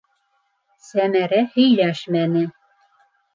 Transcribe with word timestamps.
Сәмәрә 0.87 1.41
һөйләшмәне. 1.51 2.43